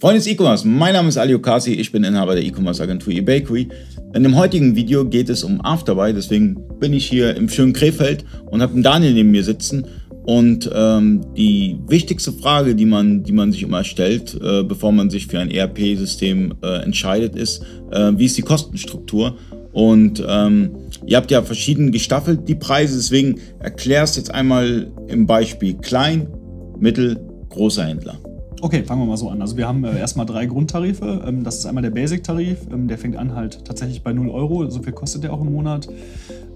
[0.00, 3.66] Freunde des E-Commerce, mein Name ist Ali Okasi, ich bin Inhaber der E-Commerce Agentur eBakery.
[4.14, 8.24] In dem heutigen Video geht es um Afterbuy, deswegen bin ich hier im schönen Krefeld
[8.48, 9.84] und habe einen Daniel neben mir sitzen.
[10.24, 15.10] Und ähm, die wichtigste Frage, die man, die man sich immer stellt, äh, bevor man
[15.10, 19.36] sich für ein ERP-System äh, entscheidet, ist, äh, wie ist die Kostenstruktur?
[19.72, 25.26] Und ähm, ihr habt ja verschieden gestaffelt die Preise, deswegen erklär es jetzt einmal im
[25.26, 26.28] Beispiel klein,
[26.78, 28.16] mittel, großer Händler.
[28.60, 29.40] Okay, fangen wir mal so an.
[29.40, 31.22] Also wir haben äh, erstmal drei Grundtarife.
[31.26, 34.68] Ähm, das ist einmal der Basic-Tarif, ähm, der fängt an halt tatsächlich bei 0 Euro.
[34.68, 35.88] So viel kostet der auch im Monat.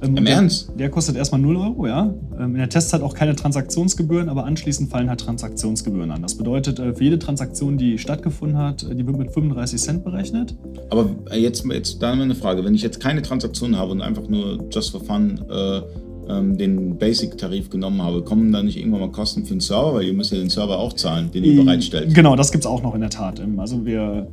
[0.03, 0.73] Ähm, Im Ernst?
[0.77, 2.13] Der kostet erstmal 0 Euro, ja.
[2.39, 6.23] Ähm, in der Test hat auch keine Transaktionsgebühren, aber anschließend fallen halt Transaktionsgebühren an.
[6.23, 10.05] Das bedeutet, äh, für jede Transaktion, die stattgefunden hat, äh, die wird mit 35 Cent
[10.05, 10.57] berechnet.
[10.91, 12.65] Aber äh, jetzt, jetzt da eine Frage.
[12.65, 15.83] Wenn ich jetzt keine Transaktion habe und einfach nur just for fun äh,
[16.29, 19.95] ähm, den Basic-Tarif genommen habe, kommen da nicht irgendwann mal Kosten für den Server?
[19.95, 22.15] Weil ihr müsst ja den Server auch zahlen, den ihr bereitstellt.
[22.15, 23.41] Genau, das gibt es auch noch in der Tat.
[23.41, 24.29] Ähm, also wir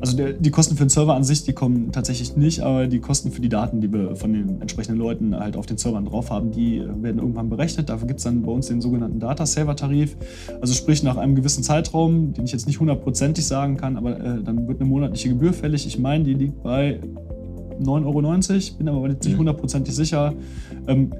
[0.00, 3.00] also der, die Kosten für den Server an sich, die kommen tatsächlich nicht, aber die
[3.00, 6.30] Kosten für die Daten, die wir von den entsprechenden Leuten halt auf den Servern drauf
[6.30, 7.88] haben, die äh, werden irgendwann berechnet.
[7.88, 10.16] Dafür gibt es dann bei uns den sogenannten Data Saver Tarif.
[10.60, 14.42] Also sprich nach einem gewissen Zeitraum, den ich jetzt nicht hundertprozentig sagen kann, aber äh,
[14.42, 15.86] dann wird eine monatliche Gebühr fällig.
[15.86, 17.00] Ich meine, die liegt bei
[17.82, 19.38] 9,90 Euro, bin aber nicht mhm.
[19.38, 20.34] hundertprozentig sicher.
[20.86, 21.12] Ähm,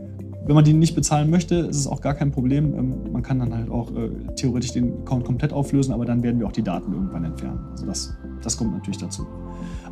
[0.48, 2.74] wenn man die nicht bezahlen möchte, ist es auch gar kein Problem.
[2.74, 6.40] Ähm, man kann dann halt auch äh, theoretisch den Account komplett auflösen, aber dann werden
[6.40, 7.60] wir auch die Daten irgendwann entfernen.
[7.72, 9.26] Also das, das kommt natürlich dazu.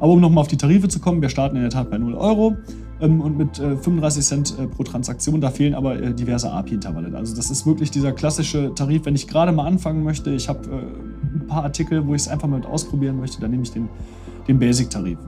[0.01, 2.15] Aber um nochmal auf die Tarife zu kommen, wir starten in der Tat bei 0
[2.15, 2.57] Euro
[3.03, 5.43] ähm, und mit äh, 35 Cent äh, pro Transaktion.
[5.43, 7.15] Da fehlen aber äh, diverse API-Intervalle.
[7.15, 10.31] Also das ist wirklich dieser klassische Tarif, wenn ich gerade mal anfangen möchte.
[10.31, 13.65] Ich habe äh, ein paar Artikel, wo ich es einfach mal ausprobieren möchte, dann nehme
[13.65, 13.91] ich den,
[14.49, 15.19] den Basic-Tarif.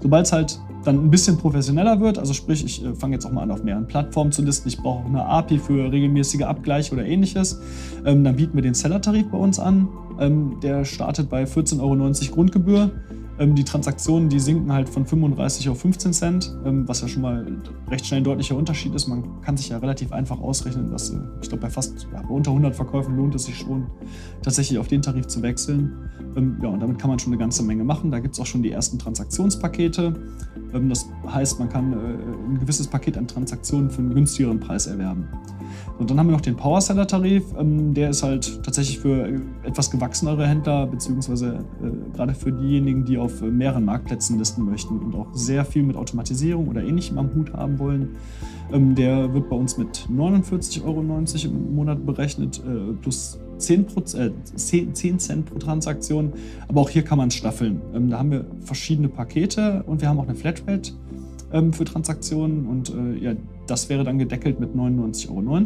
[0.00, 3.32] Sobald es halt dann ein bisschen professioneller wird, also sprich, ich äh, fange jetzt auch
[3.32, 7.04] mal an, auf mehreren Plattformen zu listen, ich brauche eine API für regelmäßige Abgleiche oder
[7.04, 7.60] ähnliches,
[8.04, 9.88] ähm, dann bieten wir den Seller-Tarif bei uns an.
[10.18, 12.90] Ähm, der startet bei 14,90 Euro Grundgebühr.
[13.40, 17.22] Ähm, die Transaktionen, die sinken halt von 35 auf 15 Cent, ähm, was ja schon
[17.22, 17.46] mal
[17.90, 19.08] recht schnell ein deutlicher Unterschied ist.
[19.08, 22.28] Man kann sich ja relativ einfach ausrechnen, dass äh, ich glaube, bei fast ja, bei
[22.28, 23.86] unter 100 Verkäufen lohnt es sich schon,
[24.42, 26.10] tatsächlich auf den Tarif zu wechseln.
[26.36, 28.10] Ähm, ja, und damit kann man schon eine ganze Menge machen.
[28.10, 30.14] Da gibt es auch schon die ersten Transaktionspakete.
[30.72, 35.28] Das heißt, man kann äh, ein gewisses Paket an Transaktionen für einen günstigeren Preis erwerben.
[35.98, 37.44] Und dann haben wir noch den Power Seller Tarif.
[37.58, 43.04] Ähm, der ist halt tatsächlich für äh, etwas gewachsenere Händler, beziehungsweise äh, gerade für diejenigen,
[43.04, 47.34] die auf mehreren Marktplätzen listen möchten und auch sehr viel mit Automatisierung oder ähnlichem am
[47.34, 48.16] Hut haben wollen.
[48.72, 52.62] Ähm, der wird bei uns mit 49,90 Euro im Monat berechnet,
[53.02, 54.30] plus 10, äh,
[54.92, 56.32] 10, Cent pro Transaktion.
[56.68, 57.80] Aber auch hier kann man staffeln.
[57.94, 60.92] Ähm, da haben wir verschiedene Pakete und wir haben auch eine Flatrate
[61.52, 63.32] ähm, für Transaktionen und äh, ja,
[63.66, 65.56] das wäre dann gedeckelt mit 99,90 Euro.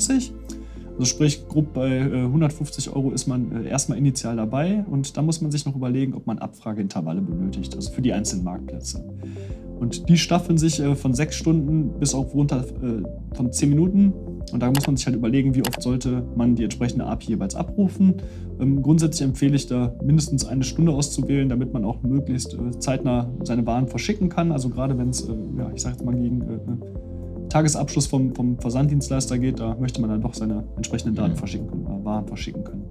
[0.97, 5.27] Also sprich, grob bei äh, 150 Euro ist man äh, erstmal initial dabei und dann
[5.27, 9.05] muss man sich noch überlegen, ob man Abfrageintervalle benötigt, also für die einzelnen Marktplätze.
[9.81, 14.13] Und die staffeln sich äh, von sechs Stunden bis auf runter äh, von zehn Minuten.
[14.53, 17.55] Und da muss man sich halt überlegen, wie oft sollte man die entsprechende API jeweils
[17.55, 18.15] abrufen.
[18.61, 23.31] Ähm, grundsätzlich empfehle ich da mindestens eine Stunde auszuwählen, damit man auch möglichst äh, zeitnah
[23.43, 24.53] seine Waren verschicken kann.
[24.53, 28.59] Also gerade wenn es, äh, ja, ich sage jetzt mal gegen äh, Tagesabschluss vom, vom
[28.59, 31.37] Versanddienstleister geht, da möchte man dann doch seine entsprechenden Daten mhm.
[31.37, 32.85] verschicken können, Waren verschicken können.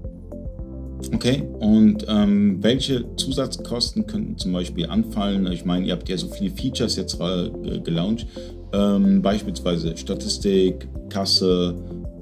[1.13, 5.51] Okay, und ähm, welche Zusatzkosten könnten zum Beispiel anfallen?
[5.51, 8.25] Ich meine, ihr habt ja so viele Features jetzt äh, gelauncht,
[8.73, 11.75] ähm, beispielsweise Statistik, Kasse,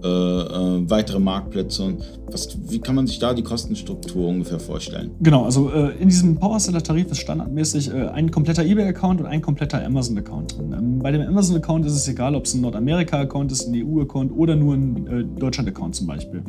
[0.03, 1.95] äh, äh, weitere Marktplätze.
[2.29, 5.11] Was, wie kann man sich da die Kostenstruktur ungefähr vorstellen?
[5.21, 9.83] Genau, also äh, in diesem Powerseller-Tarif ist standardmäßig äh, ein kompletter eBay-Account und ein kompletter
[9.85, 10.73] Amazon-Account drin.
[10.73, 14.55] Ähm, bei dem Amazon-Account ist es egal, ob es ein Nordamerika-Account ist, ein EU-Account oder
[14.55, 16.43] nur ein äh, Deutschland-Account zum Beispiel.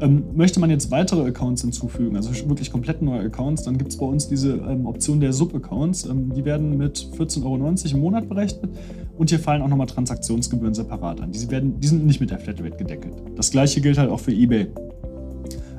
[0.00, 3.98] Ähm, möchte man jetzt weitere Accounts hinzufügen, also wirklich komplett neue Accounts, dann gibt es
[3.98, 6.06] bei uns diese ähm, Option der Sub-Accounts.
[6.06, 8.70] Ähm, die werden mit 14,90 Euro im Monat berechnet
[9.16, 11.32] und hier fallen auch nochmal Transaktionsgebühren separat an.
[11.32, 13.14] Die, werden, die sind nicht mit der Flatrate gedeckelt.
[13.36, 14.68] Das gleiche gilt halt auch für eBay.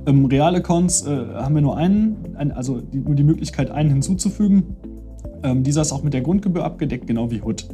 [0.08, 4.76] Ähm, Real-Accounts äh, haben wir nur einen, ein, also die, nur die Möglichkeit, einen hinzuzufügen.
[5.44, 7.68] Ähm, dieser ist auch mit der Grundgebühr abgedeckt, genau wie Hood.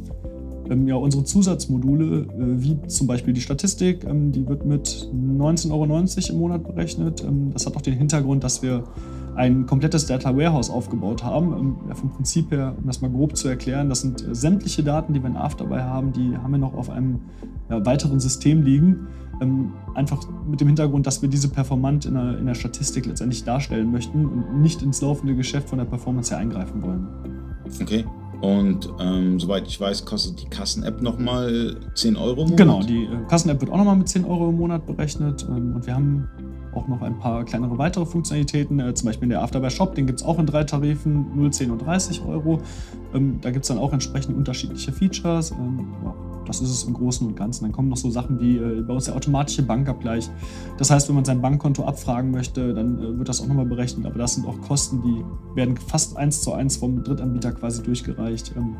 [0.72, 2.26] Ähm, ja, unsere Zusatzmodule, äh,
[2.62, 7.22] wie zum Beispiel die Statistik, ähm, die wird mit 19,90 Euro im Monat berechnet.
[7.22, 8.84] Ähm, das hat auch den Hintergrund, dass wir
[9.34, 11.76] ein komplettes Data Warehouse aufgebaut haben.
[11.88, 15.12] Ja, vom Prinzip her, um das mal grob zu erklären, das sind äh, sämtliche Daten,
[15.12, 17.20] die wir in Afterbuy haben, die haben wir noch auf einem
[17.68, 19.08] ja, weiteren System liegen.
[19.42, 23.44] Ähm, einfach mit dem Hintergrund, dass wir diese performant in der, in der Statistik letztendlich
[23.44, 27.08] darstellen möchten und nicht ins laufende Geschäft von der Performance her eingreifen wollen.
[27.80, 28.04] Okay.
[28.42, 32.56] Und ähm, soweit ich weiß, kostet die Kassen-App nochmal 10 Euro im Monat?
[32.56, 35.46] Genau, die äh, Kassen-App wird auch nochmal mit 10 Euro im Monat berechnet.
[35.48, 36.28] Ähm, und wir haben
[36.74, 40.06] auch noch ein paar kleinere weitere Funktionalitäten, äh, zum Beispiel in der Afterbuy Shop, den
[40.06, 42.60] gibt es auch in drei Tarifen, 0, 10 und 30 Euro.
[43.14, 45.52] Ähm, da gibt es dann auch entsprechend unterschiedliche Features.
[45.52, 46.14] Ähm, ja,
[46.46, 47.64] das ist es im Großen und Ganzen.
[47.64, 50.28] Dann kommen noch so Sachen wie äh, bei uns der automatische Bankabgleich.
[50.78, 54.06] Das heißt, wenn man sein Bankkonto abfragen möchte, dann äh, wird das auch nochmal berechnet.
[54.06, 55.24] Aber das sind auch Kosten, die
[55.56, 58.54] werden fast eins zu eins vom Drittanbieter quasi durchgereicht.
[58.56, 58.76] Ähm,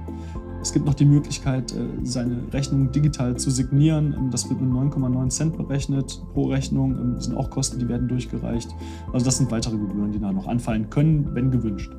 [0.60, 4.14] es gibt noch die Möglichkeit, äh, seine Rechnung digital zu signieren.
[4.16, 6.92] Ähm, das wird mit 9,9 Cent berechnet pro Rechnung.
[6.92, 8.74] Ähm, das sind auch Kosten, die werden durchgereicht.
[9.12, 11.92] Also das sind weitere Gebühren, die da noch anfallen können, wenn gewünscht.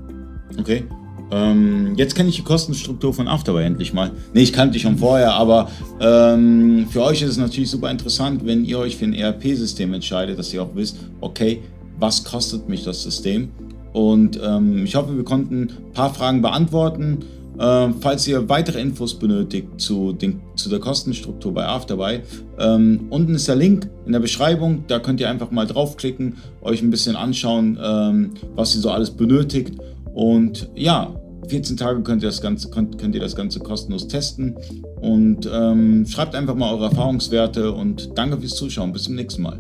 [0.59, 0.83] Okay.
[1.31, 4.11] Ähm, jetzt kenne ich die Kostenstruktur von Afterbuy endlich mal.
[4.33, 5.69] Ne, ich kannte die schon vorher, aber
[5.99, 10.37] ähm, für euch ist es natürlich super interessant, wenn ihr euch für ein ERP-System entscheidet,
[10.37, 11.61] dass ihr auch wisst, okay,
[11.97, 13.49] was kostet mich das System?
[13.93, 17.19] Und ähm, ich hoffe, wir konnten ein paar Fragen beantworten.
[17.57, 22.21] Äh, falls ihr weitere Infos benötigt zu, den, zu der Kostenstruktur bei Afterbuy,
[22.59, 24.85] ähm, unten ist der Link in der Beschreibung.
[24.87, 29.11] Da könnt ihr einfach mal draufklicken, euch ein bisschen anschauen, ähm, was ihr so alles
[29.11, 29.79] benötigt.
[30.13, 31.13] Und ja,
[31.48, 34.56] 14 Tage könnt ihr das Ganze, könnt, könnt ihr das Ganze kostenlos testen.
[35.01, 38.94] Und ähm, schreibt einfach mal eure Erfahrungswerte und danke fürs Zuschauen.
[38.94, 39.60] Bis zum nächsten Mal.